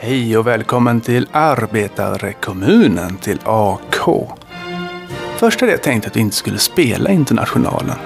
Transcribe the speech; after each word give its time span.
Hej 0.00 0.38
och 0.38 0.46
välkommen 0.46 1.00
till 1.00 1.28
Arbetarekommunen 1.32 3.16
till 3.16 3.40
AK. 3.44 4.28
Först 5.36 5.60
hade 5.60 5.72
jag 5.72 5.82
tänkt 5.82 6.06
att 6.06 6.16
vi 6.16 6.20
inte 6.20 6.36
skulle 6.36 6.58
spela 6.58 7.10
Internationalen. 7.10 7.96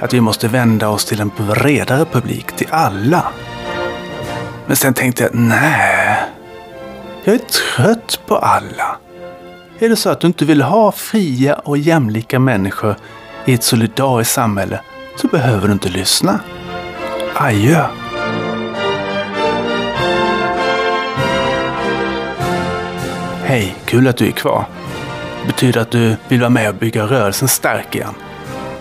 Att 0.00 0.14
vi 0.14 0.20
måste 0.20 0.48
vända 0.48 0.88
oss 0.88 1.04
till 1.04 1.20
en 1.20 1.30
bredare 1.36 2.04
publik, 2.04 2.52
till 2.52 2.68
alla. 2.70 3.24
Men 4.66 4.76
sen 4.76 4.94
tänkte 4.94 5.22
jag, 5.22 5.34
nej. 5.34 6.16
Jag 7.24 7.34
är 7.34 7.38
trött 7.38 8.20
på 8.26 8.36
alla. 8.36 8.96
Är 9.78 9.88
det 9.88 9.96
så 9.96 10.10
att 10.10 10.20
du 10.20 10.26
inte 10.26 10.44
vill 10.44 10.62
ha 10.62 10.92
fria 10.92 11.54
och 11.54 11.78
jämlika 11.78 12.38
människor 12.38 12.96
i 13.44 13.54
ett 13.54 13.62
solidariskt 13.62 14.34
samhälle 14.34 14.80
så 15.16 15.26
behöver 15.26 15.66
du 15.66 15.72
inte 15.72 15.88
lyssna. 15.88 16.40
Adjö. 17.34 17.86
Hej, 23.44 23.76
kul 23.84 24.08
att 24.08 24.16
du 24.16 24.26
är 24.26 24.30
kvar. 24.30 24.64
Det 25.40 25.46
betyder 25.46 25.80
att 25.80 25.90
du 25.90 26.16
vill 26.28 26.40
vara 26.40 26.50
med 26.50 26.68
och 26.68 26.74
bygga 26.74 27.06
rörelsen 27.06 27.48
stark 27.48 27.94
igen. 27.94 28.14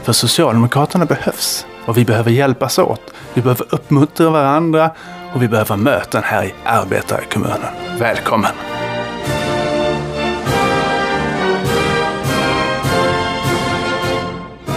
För 0.03 0.13
Socialdemokraterna 0.13 1.05
behövs 1.05 1.65
och 1.85 1.97
vi 1.97 2.05
behöver 2.05 2.31
hjälpas 2.31 2.79
åt. 2.79 3.01
Vi 3.33 3.41
behöver 3.41 3.65
uppmuntra 3.69 4.29
varandra 4.29 4.91
och 5.33 5.43
vi 5.43 5.47
behöver 5.47 5.77
möten 5.77 6.23
här 6.25 6.43
i 6.45 6.53
arbetarkommunen. 6.65 7.73
Välkommen! 7.99 8.51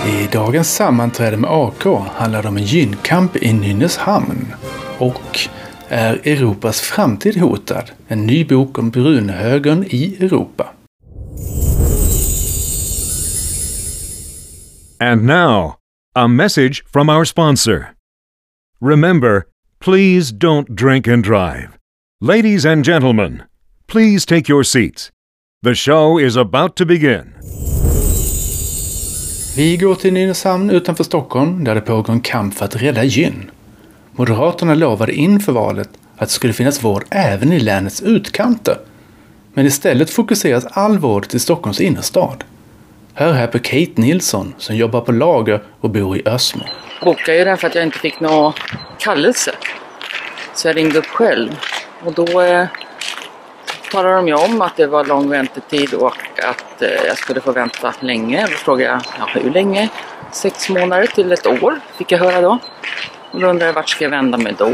I 0.07 0.29
dagens 0.33 0.75
sammanträde 0.75 1.37
med 1.37 1.51
AK 1.51 1.85
handlar 2.15 2.43
det 2.43 2.49
om 2.49 2.57
en 2.57 2.65
gynkamp 2.65 3.37
i 3.37 3.53
Nynäshamn 3.53 4.55
och 4.99 5.49
är 5.89 6.21
Europas 6.25 6.81
framtid 6.81 7.41
hotad? 7.41 7.91
En 8.09 8.27
ny 8.27 8.45
bok 8.45 8.79
om 8.79 8.91
brunhögern 8.91 9.85
i 9.89 10.17
Europa. 10.21 10.69
And 15.03 15.27
now, 15.27 15.79
a 16.15 16.29
message 16.29 16.85
from 16.93 17.09
our 17.09 17.25
sponsor. 17.25 17.87
Remember, 18.81 19.47
please 19.81 20.31
don't 20.33 20.77
drink 20.77 21.09
and 21.09 21.25
drive. 21.25 21.69
Ladies 22.21 22.65
and 22.65 22.85
gentlemen, 22.85 23.43
please 23.89 24.25
take 24.25 24.49
your 24.49 24.65
seats. 24.65 25.11
The 25.63 25.75
show 25.75 26.21
is 26.21 26.37
about 26.37 26.77
to 26.77 26.87
begin. 26.87 27.35
Vi 29.57 29.77
går 29.77 29.95
till 29.95 30.13
Nynäshamn 30.13 30.71
utanför 30.71 31.05
Stockholm 31.05 31.65
där 31.65 31.75
det 31.75 31.81
pågår 31.81 32.13
en 32.13 32.21
kamp 32.21 32.55
för 32.55 32.65
att 32.65 32.83
rädda 32.83 33.05
gyn. 33.05 33.51
Moderaterna 34.13 34.75
lovade 34.75 35.13
inför 35.13 35.53
valet 35.53 35.91
att 36.17 36.29
det 36.29 36.35
skulle 36.35 36.53
finnas 36.53 36.85
vård 36.85 37.05
även 37.11 37.53
i 37.53 37.61
länets 37.61 38.03
utkanter. 38.03 38.79
Men 39.55 39.67
istället 39.67 40.11
fokuseras 40.11 40.67
all 40.71 40.99
vård 40.99 41.29
till 41.29 41.41
Stockholms 41.41 41.81
innerstad. 41.81 42.45
Hör 43.15 43.33
här 43.33 43.47
på 43.47 43.59
Kate 43.59 43.93
Nilsson 43.95 44.55
som 44.59 44.77
jobbar 44.77 45.01
på 45.01 45.13
lager 45.13 45.63
och 45.81 45.91
bor 45.91 46.17
i 46.17 46.23
Ösmo. 46.29 46.63
Jag 46.99 47.07
bokade 47.07 47.39
ju 47.39 47.45
den 47.45 47.59
för 47.59 47.67
att 47.67 47.75
jag 47.75 47.85
inte 47.85 47.99
fick 47.99 48.21
någon 48.21 48.53
kallelse. 48.99 49.55
Så 50.55 50.69
jag 50.69 50.77
ringde 50.77 50.99
upp 50.99 51.07
själv. 51.07 51.61
Och 52.05 52.13
då 52.13 52.41
eh, 52.41 52.67
talade 53.91 54.15
de 54.15 54.29
ju 54.29 54.35
om 54.35 54.63
att 54.63 54.77
det 54.77 54.87
var 54.87 55.05
lång 55.05 55.31
väntetid 55.31 55.95
och 55.95 56.17
att 56.43 56.83
eh, 56.83 56.89
jag 57.07 57.19
skulle 57.19 57.41
få 57.41 57.53
vänta 57.53 57.95
länge. 58.01 58.47
Då 58.47 58.57
frågade 58.57 58.91
jag 58.91 59.03
ja, 59.19 59.41
hur 59.41 59.51
länge? 59.51 59.89
Sex 60.33 60.69
månader 60.69 61.07
till 61.07 61.33
ett 61.33 61.47
år 61.47 61.81
fick 61.97 62.13
jag 62.13 62.19
höra 62.19 62.41
då. 62.41 62.59
Och 63.31 63.41
då 63.41 63.47
undrade 63.47 63.67
jag 63.67 63.73
vart 63.73 63.89
ska 63.89 64.05
jag 64.05 64.11
vända 64.11 64.39
mig 64.39 64.55
då? 64.59 64.71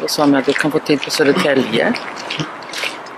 Då 0.00 0.08
sa 0.08 0.22
de 0.22 0.34
att 0.34 0.46
du 0.46 0.52
kan 0.52 0.70
få 0.70 0.78
tid 0.78 1.02
på 1.02 1.10
Södertälje. 1.10 1.92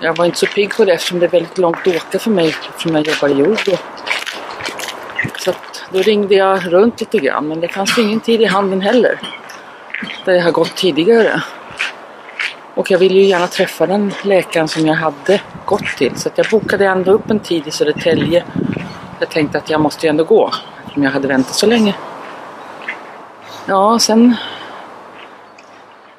Jag 0.00 0.16
var 0.16 0.25
inte 0.25 0.38
så 0.38 0.47
pigg 0.47 0.77
på 0.77 0.84
det 0.84 0.93
eftersom 0.93 1.19
det 1.19 1.27
är 1.27 1.31
väldigt 1.31 1.59
långt 1.59 1.87
att 1.87 1.97
åka 1.97 2.19
för 2.19 2.31
mig 2.31 2.49
eftersom 2.49 2.94
jag 2.94 3.06
jobbar 3.06 3.28
i 3.28 3.38
jord. 3.38 3.78
Så 5.38 5.50
att 5.50 5.84
då 5.93 5.99
ringde 5.99 6.34
jag 6.34 6.72
runt 6.72 7.00
lite 7.00 7.19
grann 7.19 7.49
men 7.49 7.60
det 7.60 7.69
fanns 7.69 7.99
ingen 7.99 8.21
tid 8.21 8.41
i 8.41 8.44
handen 8.44 8.81
heller. 8.81 9.21
Där 10.25 10.32
jag 10.32 10.43
har 10.43 10.53
gått 10.53 10.76
tidigare. 10.76 11.43
Och 12.75 12.91
jag 12.91 12.99
ville 12.99 13.15
ju 13.15 13.25
gärna 13.25 13.47
träffa 13.47 13.87
den 13.87 14.12
läkaren 14.22 14.69
som 14.69 14.87
jag 14.87 14.94
hade 14.94 15.41
gått 15.65 15.87
till. 15.98 16.16
Så 16.16 16.28
att 16.28 16.38
jag 16.38 16.47
bokade 16.50 16.87
ändå 16.87 17.12
upp 17.12 17.31
en 17.31 17.41
tid 17.41 17.66
i 17.66 17.71
Södertälje. 17.71 18.44
Jag 19.19 19.28
tänkte 19.28 19.59
att 19.59 19.71
jag 19.71 19.81
måste 19.81 20.06
ju 20.06 20.10
ändå 20.10 20.25
gå. 20.25 20.50
Eftersom 20.81 21.03
jag 21.03 21.10
hade 21.10 21.28
väntat 21.28 21.54
så 21.54 21.66
länge. 21.66 21.94
Ja, 23.66 23.98
sen 23.98 24.37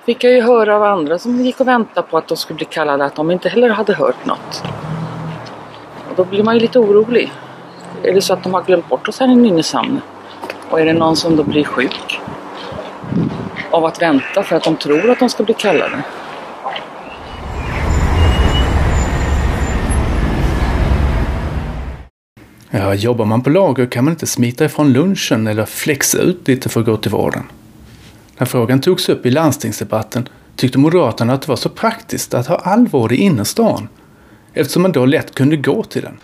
fick 0.05 0.23
jag 0.23 0.33
ju 0.33 0.41
höra 0.41 0.75
av 0.75 0.83
andra 0.83 1.19
som 1.19 1.41
gick 1.41 1.59
och 1.59 1.67
väntade 1.67 2.07
på 2.07 2.17
att 2.17 2.27
de 2.27 2.37
skulle 2.37 2.57
bli 2.57 2.65
kallade 2.65 3.05
att 3.05 3.15
de 3.15 3.31
inte 3.31 3.49
heller 3.49 3.69
hade 3.69 3.93
hört 3.93 4.25
något. 4.25 4.63
Och 6.09 6.15
då 6.15 6.23
blir 6.23 6.43
man 6.43 6.53
ju 6.53 6.59
lite 6.59 6.79
orolig. 6.79 7.31
Är 8.03 8.13
det 8.13 8.21
så 8.21 8.33
att 8.33 8.43
de 8.43 8.53
har 8.53 8.63
glömt 8.63 8.89
bort 8.89 9.07
oss 9.07 9.19
här 9.19 9.31
i 9.31 9.35
Nynäshamn? 9.35 10.01
Och 10.69 10.79
är 10.81 10.85
det 10.85 10.93
någon 10.93 11.15
som 11.15 11.35
då 11.35 11.43
blir 11.43 11.63
sjuk 11.63 12.19
av 13.71 13.85
att 13.85 14.01
vänta 14.01 14.43
för 14.43 14.55
att 14.55 14.63
de 14.63 14.75
tror 14.75 15.11
att 15.11 15.19
de 15.19 15.29
ska 15.29 15.43
bli 15.43 15.53
kallade? 15.53 16.03
Ja, 22.69 22.93
jobbar 22.93 23.25
man 23.25 23.41
på 23.43 23.49
lager 23.49 23.85
kan 23.85 24.03
man 24.03 24.13
inte 24.13 24.27
smita 24.27 24.65
ifrån 24.65 24.93
lunchen 24.93 25.47
eller 25.47 25.65
flexa 25.65 26.17
ut 26.17 26.47
lite 26.47 26.69
för 26.69 26.79
att 26.79 26.85
gå 26.85 26.97
till 26.97 27.11
vården. 27.11 27.43
När 28.37 28.45
frågan 28.45 28.81
togs 28.81 29.09
upp 29.09 29.25
i 29.25 29.31
landstingsdebatten 29.31 30.27
tyckte 30.55 30.79
Moderaterna 30.79 31.33
att 31.33 31.41
det 31.41 31.47
var 31.47 31.55
så 31.55 31.69
praktiskt 31.69 32.33
att 32.33 32.47
ha 32.47 32.55
all 32.55 32.87
vård 32.87 33.11
i 33.11 33.15
innerstan 33.15 33.87
eftersom 34.53 34.81
man 34.81 34.91
då 34.91 35.05
lätt 35.05 35.35
kunde 35.35 35.57
gå 35.57 35.83
till 35.83 36.01
den. 36.01 36.19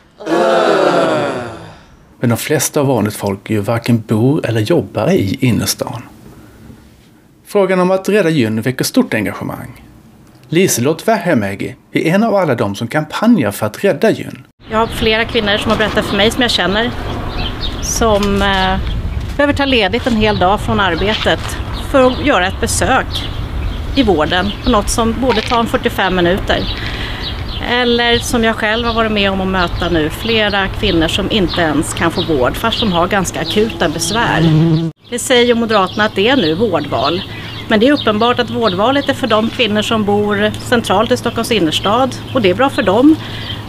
Men 2.26 2.30
de 2.30 2.38
flesta 2.38 2.80
av 2.80 2.88
vanligt 2.88 3.16
folk 3.16 3.50
ju 3.50 3.60
varken 3.60 4.04
bor 4.08 4.46
eller 4.46 4.62
jobbar 4.62 5.12
i 5.12 5.38
innerstan. 5.42 6.02
Frågan 7.46 7.80
om 7.80 7.92
att 7.92 8.10
rädda 8.10 8.30
gyn 8.30 8.62
väcker 8.62 8.84
stort 8.86 9.14
engagemang. 9.14 9.84
Liselott 10.50 11.08
Vähämägi 11.08 11.76
är 11.92 12.06
en 12.06 12.24
av 12.24 12.36
alla 12.36 12.56
de 12.56 12.76
som 12.76 12.88
kampanjar 12.88 13.52
för 13.52 13.66
att 13.66 13.84
rädda 13.84 14.12
gyn. 14.12 14.44
Jag 14.72 14.78
har 14.78 14.88
flera 14.88 15.26
kvinnor 15.26 15.58
som 15.58 15.72
har 15.72 15.78
berättat 15.78 16.06
för 16.06 16.18
mig 16.18 16.32
som 16.32 16.42
jag 16.42 16.52
känner 16.52 16.92
som 17.82 18.42
eh, 18.42 18.80
behöver 19.38 19.54
ta 19.54 19.66
ledigt 19.66 20.08
en 20.08 20.16
hel 20.16 20.38
dag 20.38 20.62
från 20.62 20.80
arbetet 20.80 21.58
för 21.92 22.08
att 22.08 22.26
göra 22.26 22.48
ett 22.48 22.62
besök 22.62 23.30
i 23.96 24.04
vården 24.04 24.52
på 24.64 24.70
något 24.70 24.90
som 24.90 25.16
borde 25.22 25.42
ta 25.42 25.60
en 25.60 25.68
45 25.68 26.16
minuter. 26.16 26.60
Eller 27.68 28.20
som 28.20 28.44
jag 28.44 28.56
själv 28.56 28.88
har 28.88 28.94
varit 28.94 29.12
med 29.12 29.32
om 29.32 29.42
att 29.42 29.48
möta 29.48 29.90
nu, 29.90 30.10
flera 30.10 30.68
kvinnor 30.68 31.08
som 31.08 31.32
inte 31.32 31.62
ens 31.62 31.94
kan 31.94 32.12
få 32.12 32.22
vård 32.22 32.58
fast 32.58 32.80
de 32.80 32.92
har 32.92 33.08
ganska 33.08 33.40
akuta 33.40 33.90
besvär. 33.90 34.42
Det 35.10 35.20
säger 35.20 35.56
Moderaterna 35.56 36.06
att 36.06 36.16
det 36.16 36.28
är 36.28 36.36
nu 36.36 36.54
vårdval. 36.54 37.22
Men 37.68 37.80
det 37.80 37.88
är 37.88 37.94
uppenbart 37.94 38.40
att 38.40 38.50
vårdvalet 38.50 39.10
är 39.10 39.14
för 39.14 39.28
de 39.28 39.50
kvinnor 39.50 39.82
som 39.82 40.04
bor 40.04 40.52
centralt 40.60 41.12
i 41.12 41.18
Stockholms 41.18 41.52
innerstad 41.52 42.16
och 42.34 42.42
det 42.42 42.50
är 42.50 42.54
bra 42.54 42.70
för 42.70 42.84
dem. 42.84 43.16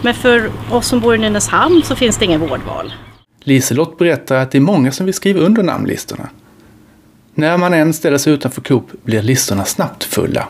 Men 0.03 0.15
för 0.15 0.51
oss 0.71 0.87
som 0.87 1.01
bor 1.01 1.15
i 1.15 1.19
Nynäshamn 1.19 1.83
så 1.84 1.97
finns 1.97 2.17
det 2.17 2.25
ingen 2.25 2.41
vårdval. 2.41 2.93
Liselott 3.45 3.99
berättar 3.99 4.37
att 4.37 4.51
det 4.51 4.59
är 4.59 4.63
många 4.63 4.93
som 4.93 5.07
vill 5.07 5.15
skriva 5.15 5.41
under 5.41 5.63
namnlistorna. 5.63 6.28
När 7.34 7.57
man 7.57 7.75
än 7.75 7.93
ställer 7.93 8.19
sig 8.19 8.33
utanför 8.33 8.61
Coop 8.61 8.87
blir 9.03 9.23
listorna 9.23 9.65
snabbt 9.65 10.05
fulla. 10.05 10.49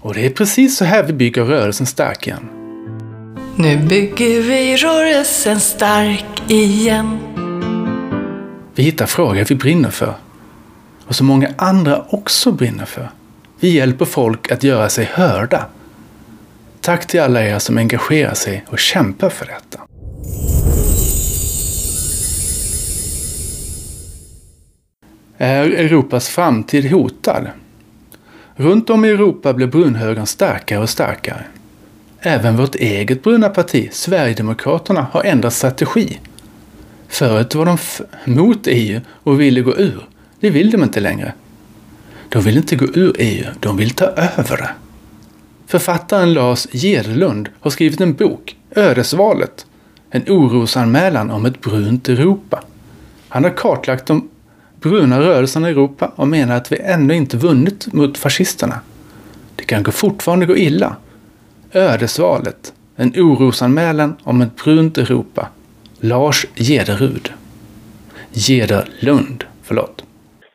Och 0.00 0.14
det 0.14 0.26
är 0.26 0.30
precis 0.30 0.76
så 0.76 0.84
här 0.84 1.02
vi 1.02 1.12
bygger 1.12 1.44
rörelsen 1.44 1.86
stark 1.86 2.26
igen. 2.26 2.63
Nu 3.56 3.76
bygger 3.76 4.42
vi 4.42 4.76
rörelsen 4.76 5.60
stark 5.60 6.50
igen. 6.50 7.18
Vi 8.74 8.82
hittar 8.82 9.06
frågor 9.06 9.44
vi 9.44 9.54
brinner 9.54 9.90
för. 9.90 10.14
Och 11.06 11.16
som 11.16 11.26
många 11.26 11.48
andra 11.56 12.04
också 12.08 12.52
brinner 12.52 12.84
för. 12.84 13.10
Vi 13.60 13.68
hjälper 13.68 14.04
folk 14.04 14.50
att 14.50 14.62
göra 14.62 14.88
sig 14.88 15.04
hörda. 15.12 15.66
Tack 16.80 17.06
till 17.06 17.20
alla 17.20 17.44
er 17.44 17.58
som 17.58 17.78
engagerar 17.78 18.34
sig 18.34 18.64
och 18.68 18.78
kämpar 18.78 19.30
för 19.30 19.46
detta. 19.46 19.80
Är 25.38 25.64
Europas 25.64 26.28
framtid 26.28 26.90
hotad? 26.90 27.46
Runt 28.56 28.90
om 28.90 29.04
i 29.04 29.08
Europa 29.08 29.52
blir 29.52 29.66
brunhögern 29.66 30.26
starkare 30.26 30.78
och 30.78 30.90
starkare. 30.90 31.44
Även 32.26 32.56
vårt 32.56 32.74
eget 32.74 33.22
bruna 33.22 33.48
parti, 33.48 33.88
Sverigedemokraterna, 33.92 35.06
har 35.12 35.24
ändrat 35.24 35.52
strategi. 35.52 36.20
Förut 37.08 37.54
var 37.54 37.66
de 37.66 37.78
mot 38.24 38.66
EU 38.66 39.00
och 39.08 39.40
ville 39.40 39.60
gå 39.60 39.76
ur. 39.76 40.08
Det 40.40 40.50
vill 40.50 40.70
de 40.70 40.82
inte 40.82 41.00
längre. 41.00 41.32
De 42.28 42.42
vill 42.42 42.56
inte 42.56 42.76
gå 42.76 42.84
ur 42.84 43.16
EU, 43.18 43.46
de 43.60 43.76
vill 43.76 43.90
ta 43.90 44.04
över 44.04 44.56
det. 44.56 44.70
Författaren 45.66 46.32
Lars 46.32 46.66
Gerlund 46.70 47.48
har 47.60 47.70
skrivit 47.70 48.00
en 48.00 48.14
bok, 48.14 48.56
Ödesvalet, 48.74 49.66
en 50.10 50.22
orosanmälan 50.28 51.30
om 51.30 51.46
ett 51.46 51.60
brunt 51.60 52.08
Europa. 52.08 52.64
Han 53.28 53.44
har 53.44 53.56
kartlagt 53.56 54.06
de 54.06 54.28
bruna 54.80 55.20
rörelserna 55.20 55.68
i 55.68 55.72
Europa 55.72 56.12
och 56.16 56.28
menar 56.28 56.56
att 56.56 56.72
vi 56.72 56.76
ännu 56.80 57.14
inte 57.14 57.36
vunnit 57.36 57.92
mot 57.92 58.18
fascisterna. 58.18 58.80
Det 59.56 59.64
kan 59.64 59.84
fortfarande 59.84 60.46
gå 60.46 60.56
illa. 60.56 60.96
Ödesvalet, 61.76 62.72
en 62.96 63.12
orosanmälan 63.16 64.16
om 64.24 64.40
ett 64.40 64.64
brunt 64.64 64.98
Europa. 64.98 65.48
Lars 66.00 66.46
Gederud. 66.68 67.28
Gederlund, 68.32 69.44
förlåt. 69.62 70.04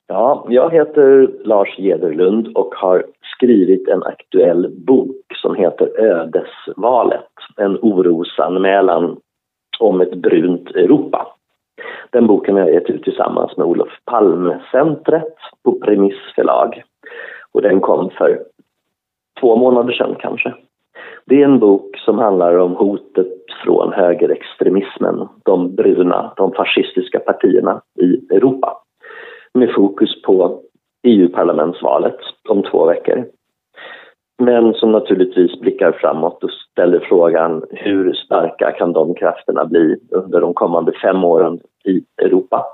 Ja, 0.07 0.45
jag 0.49 0.73
heter 0.73 1.29
Lars 1.45 1.79
Gederlund 1.79 2.47
och 2.47 2.75
har 2.75 3.05
skrivit 3.35 3.87
en 3.87 4.03
aktuell 4.03 4.75
bok 4.87 5.25
som 5.41 5.55
heter 5.55 5.99
Ödesvalet. 5.99 7.29
En 7.57 7.77
orosanmälan 7.81 9.17
om 9.79 10.01
ett 10.01 10.15
brunt 10.15 10.69
Europa. 10.69 11.27
Den 12.09 12.27
boken 12.27 12.55
har 12.55 12.61
jag 12.61 12.73
gett 12.73 12.89
ut 12.89 13.03
tillsammans 13.03 13.57
med 13.57 13.65
Olof 13.65 13.89
Palme-centret 14.05 15.35
på 15.63 15.79
Premissförlag. 15.79 16.83
Och 17.51 17.61
den 17.61 17.79
kom 17.79 18.09
för 18.09 18.39
två 19.41 19.55
månader 19.55 19.93
sedan 19.93 20.15
kanske. 20.19 20.53
Det 21.29 21.41
är 21.41 21.45
en 21.45 21.59
bok 21.59 21.97
som 21.97 22.19
handlar 22.19 22.57
om 22.57 22.75
hotet 22.75 23.27
från 23.63 23.93
högerextremismen, 23.93 25.27
de 25.45 25.75
bruna, 25.75 26.33
de 26.37 26.51
fascistiska 26.51 27.19
partierna 27.19 27.81
i 28.01 28.35
Europa. 28.35 28.77
Med 29.53 29.73
fokus 29.75 30.21
på 30.21 30.61
EU-parlamentsvalet 31.03 32.17
om 32.49 32.63
två 32.63 32.85
veckor. 32.85 33.25
Men 34.37 34.73
som 34.73 34.91
naturligtvis 34.91 35.59
blickar 35.59 35.91
framåt 35.91 36.43
och 36.43 36.51
ställer 36.51 36.99
frågan 36.99 37.63
hur 37.69 38.13
starka 38.13 38.71
kan 38.71 38.93
de 38.93 39.15
krafterna 39.15 39.65
bli 39.65 39.95
under 40.11 40.41
de 40.41 40.53
kommande 40.53 40.91
fem 40.91 41.23
åren 41.23 41.59
i 41.85 42.03
Europa? 42.21 42.65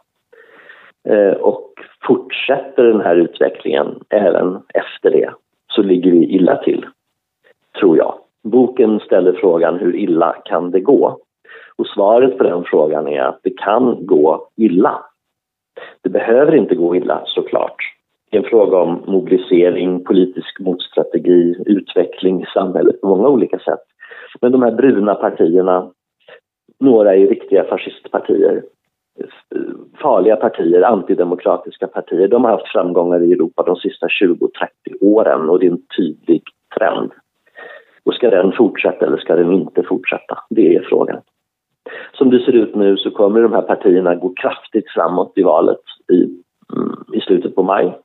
Eh, 1.09 1.33
och 1.33 1.73
fortsätter 2.07 2.83
den 2.83 3.01
här 3.01 3.15
utvecklingen 3.15 3.99
även 4.09 4.59
efter 4.73 5.11
det 5.11 5.29
så 5.71 5.81
ligger 5.81 6.11
vi 6.11 6.25
illa 6.25 6.55
till, 6.55 6.85
tror 7.79 7.97
jag. 7.97 8.24
Boken 8.45 8.99
ställer 8.99 9.33
frågan 9.33 9.79
hur 9.79 9.95
illa 9.95 10.35
kan 10.45 10.71
det 10.71 10.79
gå? 10.79 11.19
Och 11.75 11.87
svaret 11.87 12.37
på 12.37 12.43
den 12.43 12.63
frågan 12.63 13.07
är 13.07 13.21
att 13.21 13.39
det 13.43 13.57
kan 13.57 14.05
gå 14.05 14.49
illa. 14.57 15.05
Det 16.01 16.09
behöver 16.09 16.55
inte 16.55 16.75
gå 16.75 16.95
illa 16.95 17.21
såklart. 17.25 17.75
Det 18.31 18.37
är 18.37 18.43
en 18.43 18.49
fråga 18.49 18.77
om 18.77 19.03
mobilisering, 19.07 20.03
politisk 20.03 20.59
motstrategi, 20.59 21.55
utveckling 21.65 22.41
i 22.41 22.45
samhället 22.53 23.01
på 23.01 23.07
många 23.07 23.27
olika 23.27 23.59
sätt. 23.59 23.83
Men 24.41 24.51
de 24.51 24.61
här 24.61 24.71
bruna 24.71 25.15
partierna, 25.15 25.91
några 26.79 27.15
är 27.15 27.27
riktiga 27.27 27.63
fascistpartier, 27.63 28.63
farliga 30.01 30.35
partier, 30.35 30.81
antidemokratiska 30.81 31.87
partier, 31.87 32.27
de 32.27 32.43
har 32.43 32.51
haft 32.51 32.71
framgångar 32.71 33.23
i 33.23 33.31
Europa 33.31 33.63
de 33.63 33.75
sista 33.75 34.07
20-30 34.07 34.47
åren 35.01 35.49
och 35.49 35.59
det 35.59 35.65
är 35.65 35.71
en 35.71 35.87
tydlig 35.97 36.43
trend. 36.77 37.11
Och 38.05 38.13
ska 38.13 38.29
den 38.29 38.51
fortsätta 38.51 39.05
eller 39.05 39.17
ska 39.17 39.35
den 39.35 39.51
inte 39.51 39.83
fortsätta? 39.83 40.37
Det 40.49 40.75
är 40.75 40.81
frågan. 40.81 41.21
Som 42.13 42.29
det 42.29 42.39
ser 42.39 42.51
ut 42.51 42.75
nu 42.75 42.97
så 42.97 43.11
kommer 43.11 43.41
de 43.41 43.53
här 43.53 43.61
partierna 43.61 44.15
gå 44.15 44.33
kraftigt 44.41 44.89
framåt 44.89 45.33
i 45.35 45.43
valet 45.43 45.81
i, 46.11 46.21
mm, 46.75 46.95
i 47.13 47.21
slutet 47.21 47.55
på 47.55 47.63
maj. 47.63 47.99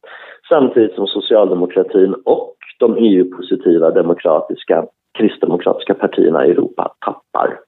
Samtidigt 0.48 0.94
som 0.94 1.06
socialdemokratin 1.06 2.14
och 2.24 2.56
de 2.78 2.96
EU-positiva 2.96 3.90
demokratiska 3.90 4.86
kristdemokratiska 5.18 5.94
partierna 5.94 6.46
i 6.46 6.50
Europa 6.50 6.94
tappar. 7.04 7.58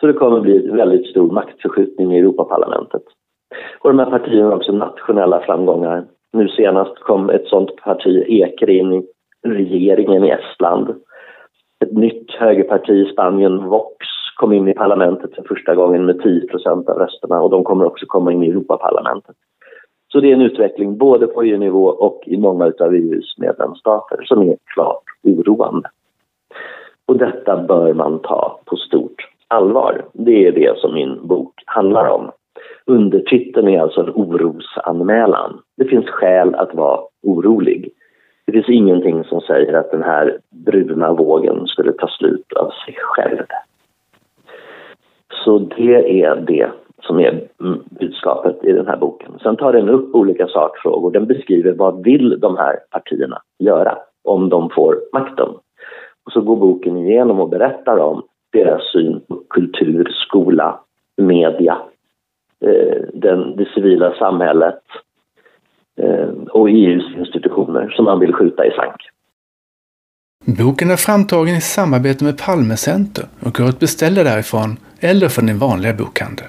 Så 0.00 0.06
det 0.06 0.12
kommer 0.12 0.40
bli 0.40 0.68
en 0.68 0.76
väldigt 0.76 1.10
stor 1.10 1.30
maktförskjutning 1.32 2.14
i 2.14 2.18
Europaparlamentet. 2.18 3.02
Och 3.80 3.90
de 3.90 3.98
här 3.98 4.10
partierna 4.10 4.48
har 4.48 4.56
också 4.56 4.72
nationella 4.72 5.40
framgångar. 5.40 6.04
Nu 6.32 6.48
senast 6.48 6.98
kom 6.98 7.30
ett 7.30 7.46
sånt 7.46 7.76
parti, 7.76 8.24
Eker, 8.28 8.70
in 8.70 8.92
i 8.92 9.02
regeringen 9.42 10.24
i 10.24 10.30
Estland 10.30 10.94
ett 11.84 11.92
nytt 11.92 12.30
högerparti 12.30 12.90
i 12.90 13.12
Spanien, 13.12 13.68
Vox, 13.68 14.06
kom 14.36 14.52
in 14.52 14.68
i 14.68 14.74
parlamentet 14.74 15.34
för 15.34 15.42
första 15.42 15.74
gången 15.74 16.06
med 16.06 16.20
10% 16.20 16.90
av 16.90 16.98
rösterna 16.98 17.40
och 17.40 17.50
de 17.50 17.64
kommer 17.64 17.84
också 17.84 18.06
komma 18.06 18.32
in 18.32 18.42
i 18.42 18.50
Europaparlamentet. 18.50 19.36
Så 20.12 20.20
det 20.20 20.30
är 20.30 20.32
en 20.32 20.42
utveckling 20.42 20.96
både 20.96 21.26
på 21.26 21.42
EU-nivå 21.42 21.86
och 21.86 22.22
i 22.26 22.36
många 22.36 22.72
av 22.80 22.94
EUs 22.94 23.38
medlemsstater 23.38 24.22
som 24.24 24.48
är 24.48 24.56
klart 24.74 25.04
oroande. 25.22 25.88
Och 27.06 27.18
detta 27.18 27.56
bör 27.56 27.94
man 27.94 28.18
ta 28.18 28.60
på 28.64 28.76
stort 28.76 29.28
allvar. 29.48 30.04
Det 30.12 30.46
är 30.46 30.52
det 30.52 30.78
som 30.78 30.94
min 30.94 31.26
bok 31.26 31.54
handlar 31.66 32.08
om. 32.08 32.30
Undertiteln 32.86 33.68
är 33.68 33.80
alltså 33.80 34.00
en 34.00 34.10
orosanmälan. 34.10 35.60
Det 35.76 35.84
finns 35.84 36.06
skäl 36.06 36.54
att 36.54 36.74
vara 36.74 37.00
orolig. 37.22 37.92
Det 38.46 38.52
finns 38.52 38.68
ingenting 38.68 39.24
som 39.24 39.40
säger 39.40 39.72
att 39.72 39.90
den 39.90 40.02
här 40.02 40.38
bruna 40.70 41.12
vågen 41.12 41.66
skulle 41.66 41.92
ta 41.92 42.08
slut 42.08 42.52
av 42.52 42.70
sig 42.70 42.94
själv. 42.98 43.46
Så 45.44 45.58
det 45.58 46.22
är 46.22 46.36
det 46.36 46.70
som 47.02 47.20
är 47.20 47.48
budskapet 48.00 48.64
i 48.64 48.72
den 48.72 48.86
här 48.86 48.96
boken. 48.96 49.38
Sen 49.42 49.56
tar 49.56 49.72
den 49.72 49.88
upp 49.88 50.14
olika 50.14 50.46
sakfrågor. 50.46 51.10
Den 51.10 51.26
beskriver 51.26 51.72
vad 51.72 52.04
vill 52.04 52.40
de 52.40 52.56
här 52.56 52.78
partierna 52.90 53.42
göra 53.58 53.98
om 54.24 54.48
de 54.48 54.70
får 54.70 54.96
makten. 55.12 55.48
Och 56.26 56.32
så 56.32 56.40
går 56.40 56.56
boken 56.56 56.96
igenom 56.96 57.40
och 57.40 57.48
berättar 57.48 57.98
om 57.98 58.22
deras 58.52 58.92
syn 58.92 59.20
på 59.28 59.42
kultur, 59.50 60.08
skola, 60.26 60.80
media, 61.16 61.78
eh, 62.64 63.02
den, 63.12 63.56
det 63.56 63.68
civila 63.74 64.14
samhället, 64.14 64.82
Eh, 66.02 66.28
och 66.50 66.70
EUs 66.70 67.16
institutioner 67.18 67.88
som 67.88 68.04
man 68.04 68.20
vill 68.20 68.34
skjuta 68.34 68.66
i 68.66 68.70
sank. 68.70 68.96
Boken 70.44 70.90
är 70.90 70.96
framtagen 70.96 71.56
i 71.56 71.60
samarbete 71.60 72.24
med 72.24 72.38
Palmecenter 72.38 73.28
och 73.40 73.54
går 73.54 73.68
att 73.68 73.78
beställa 73.78 74.24
därifrån 74.24 74.76
eller 75.00 75.28
från 75.28 75.46
din 75.46 75.58
vanliga 75.58 75.94
bokhandel. 75.94 76.46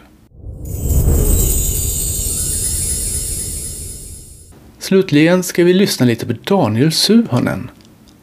Slutligen 4.80 5.44
ska 5.44 5.64
vi 5.64 5.74
lyssna 5.74 6.06
lite 6.06 6.26
på 6.26 6.34
Daniel 6.44 6.92
Suhonen 6.92 7.70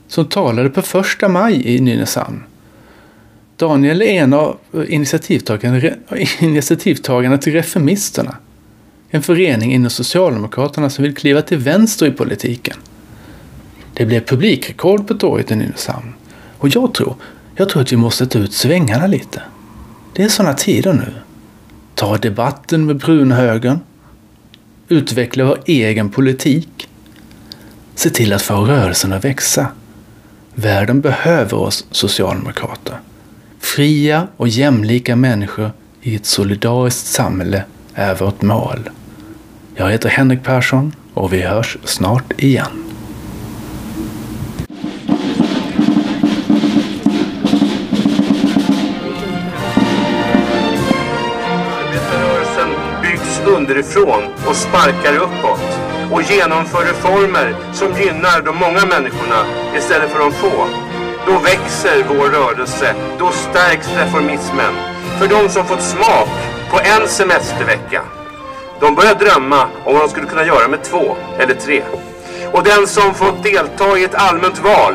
som 0.09 0.25
talade 0.25 0.71
på 0.71 0.83
första 0.83 1.29
maj 1.29 1.75
i 1.75 1.81
Nynäshamn. 1.81 2.45
Daniel 3.57 4.03
är 4.03 4.07
en 4.07 4.33
av 4.33 4.59
initiativtagarna, 4.89 5.81
initiativtagarna 6.41 7.39
till 7.39 7.53
Reformisterna 7.53 8.37
en 9.11 9.23
förening 9.23 9.73
inom 9.73 9.91
Socialdemokraterna 9.91 10.91
som 10.91 11.03
vill 11.03 11.15
kliva 11.15 11.43
till 11.43 11.59
vänster 11.59 12.07
i 12.07 12.11
politiken. 12.11 12.77
Det 13.99 14.07
blev 14.07 14.21
publikrekord 14.21 15.09
på 15.09 15.15
torget 15.15 15.51
i 15.51 15.57
Nynäshamn. 15.57 16.15
Och 16.59 16.69
jag 16.69 16.95
tror, 16.95 17.15
jag 17.57 17.69
tror 17.69 17.83
att 17.83 17.93
vi 17.93 17.97
måste 17.97 18.27
ta 18.27 18.39
ut 18.39 18.53
svängarna 18.53 19.07
lite. 19.07 19.43
Det 20.13 20.23
är 20.23 20.29
sådana 20.29 20.55
tider 20.55 20.93
nu. 20.93 21.15
Ta 21.95 22.17
debatten 22.17 22.87
med 22.87 22.97
brunhögern. 22.97 23.79
Utveckla 24.89 25.45
vår 25.45 25.59
egen 25.67 26.11
politik. 26.11 26.89
Se 27.95 28.11
till 28.11 28.33
att 28.33 28.43
få 28.43 28.55
rörelsen 28.55 29.13
att 29.13 29.25
växa. 29.25 29.67
Världen 30.55 31.01
behöver 31.01 31.57
oss 31.57 31.87
socialdemokrater. 31.91 33.01
Fria 33.61 34.29
och 34.37 34.49
jämlika 34.49 35.17
människor 35.17 35.71
i 36.03 36.15
ett 36.15 36.27
solidariskt 36.27 37.07
samhälle 37.07 37.65
är 37.95 38.15
vårt 38.15 38.43
mål. 38.43 38.91
Jag 39.75 39.91
heter 39.91 40.09
Henrik 40.09 40.43
Persson 40.43 40.95
och 41.15 41.33
vi 41.33 41.43
hörs 41.43 41.77
snart 41.85 42.41
igen. 42.43 42.88
Underifrån 53.49 54.23
och 54.47 54.57
sparkar 54.57 55.17
uppåt 55.17 55.79
och 56.13 56.23
genomför 56.23 56.85
reformer 56.85 57.57
som 57.73 57.97
gynnar 57.97 58.41
de 58.41 58.57
många 58.57 58.87
människorna 58.87 59.45
istället 59.77 60.11
för 60.11 60.19
de 60.19 60.33
få. 60.33 60.67
Då 61.27 61.39
växer 61.39 62.05
vår 62.09 62.29
rörelse, 62.29 62.95
då 63.19 63.31
stärks 63.31 63.89
reformismen. 63.97 64.75
För 65.19 65.29
de 65.29 65.49
som 65.49 65.67
fått 65.67 65.83
smak 65.83 66.29
på 66.71 66.81
en 66.81 67.09
semestervecka 67.09 68.03
de 68.81 68.95
börjar 68.95 69.15
drömma 69.15 69.63
om 69.85 69.95
vad 69.95 70.03
de 70.03 70.09
skulle 70.09 70.27
kunna 70.27 70.47
göra 70.47 70.69
med 70.69 70.85
två 70.85 71.17
eller 71.39 71.55
tre. 71.55 71.83
Och 72.53 72.65
den 72.65 72.87
som 72.87 73.15
fått 73.15 73.43
delta 73.43 73.99
i 73.99 74.05
ett 74.05 74.15
allmänt 74.15 74.59
val 74.59 74.95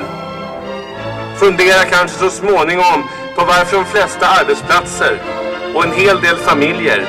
funderar 1.39 1.83
kanske 1.83 2.17
så 2.17 2.29
småningom 2.29 3.09
på 3.35 3.45
varför 3.45 3.77
de 3.77 3.85
flesta 3.85 4.27
arbetsplatser 4.27 5.21
och 5.75 5.83
en 5.83 5.91
hel 5.91 6.21
del 6.21 6.35
familjer 6.35 7.05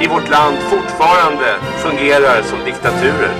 i 0.00 0.06
vårt 0.06 0.30
land 0.30 0.56
fortfarande 0.58 1.56
fungerar 1.78 2.42
som 2.42 2.64
diktaturer. 2.64 3.34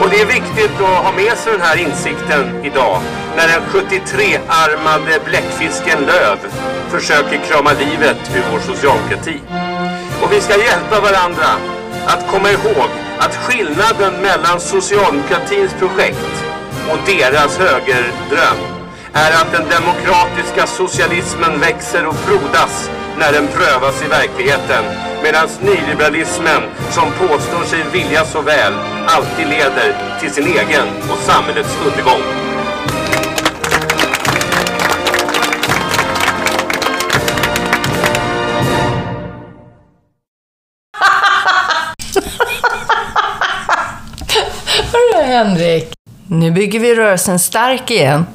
Och 0.00 0.10
det 0.10 0.20
är 0.20 0.26
viktigt 0.26 0.80
att 0.80 1.04
ha 1.04 1.12
med 1.12 1.38
sig 1.38 1.52
den 1.52 1.60
här 1.60 1.76
insikten 1.76 2.64
idag 2.64 3.00
när 3.36 3.48
den 3.48 3.62
73-armade 3.62 5.18
bläckfisken 5.24 6.00
Löv 6.06 6.38
försöker 6.88 7.38
krama 7.46 7.72
livet 7.72 8.30
ur 8.36 8.44
vår 8.52 8.60
socialdemokrati. 8.60 9.40
Och 10.22 10.32
vi 10.32 10.40
ska 10.40 10.52
hjälpa 10.58 11.00
varandra 11.00 11.50
att 12.06 12.28
komma 12.30 12.50
ihåg 12.50 12.90
att 13.18 13.36
skillnaden 13.36 14.22
mellan 14.22 14.60
socialdemokratins 14.60 15.72
projekt 15.78 16.44
och 16.90 16.98
deras 17.06 17.58
högerdröm 17.58 18.58
är 19.12 19.32
att 19.32 19.52
den 19.52 19.68
demokratiska 19.68 20.66
socialismen 20.66 21.60
växer 21.60 22.06
och 22.06 22.16
frodas 22.16 22.90
när 23.18 23.32
den 23.32 23.46
prövas 23.46 24.02
i 24.02 24.08
verkligheten 24.08 24.84
medan 25.22 25.48
nyliberalismen 25.62 26.62
som 26.90 27.12
påstår 27.12 27.64
sig 27.64 27.84
vilja 27.92 28.24
så 28.24 28.42
väl 28.42 28.72
alltid 29.06 29.48
leder 29.48 29.94
till 30.20 30.30
sin 30.30 30.46
egen 30.46 30.88
och 31.10 31.18
samhällets 31.18 31.78
undergång. 31.86 32.20
Hörru 44.92 45.22
Henrik, 45.22 45.92
nu 46.28 46.50
bygger 46.50 46.80
vi 46.80 46.94
rörelsen 46.94 47.38
stark 47.38 47.90
igen. 47.90 48.26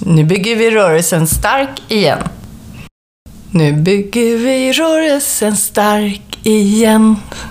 Nu 0.00 0.24
bygger 0.24 0.56
vi 0.56 0.70
rörelsen 0.70 1.26
stark 1.26 1.82
igen. 1.88 2.18
Nu 3.50 3.72
bygger 3.72 4.36
vi 4.36 4.72
rörelsen 4.72 5.56
stark 5.56 6.38
igen. 6.42 7.16